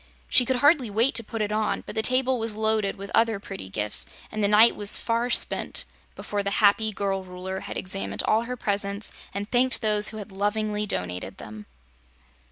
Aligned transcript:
She 0.27 0.45
could 0.45 0.55
hardly 0.55 0.89
wait 0.89 1.13
to 1.13 1.23
put 1.23 1.43
it 1.43 1.51
on, 1.51 1.81
but 1.85 1.93
the 1.93 2.01
table 2.01 2.39
was 2.39 2.55
loaded 2.55 2.95
with 2.95 3.11
other 3.13 3.39
pretty 3.39 3.69
gifts 3.69 4.07
and 4.31 4.43
the 4.43 4.47
night 4.47 4.75
was 4.75 4.97
far 4.97 5.29
spent 5.29 5.85
before 6.15 6.41
the 6.41 6.49
happy 6.57 6.91
girl 6.91 7.23
Ruler 7.23 7.59
had 7.59 7.77
examined 7.77 8.23
all 8.23 8.45
her 8.45 8.57
presents 8.57 9.11
and 9.31 9.47
thanked 9.47 9.83
those 9.83 10.09
who 10.09 10.17
had 10.17 10.31
lovingly 10.31 10.87
donated 10.87 11.37
them. 11.37 11.67